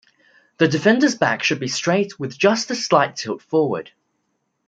[0.57, 3.91] The defenders back should be straight with just a slight tilt forward.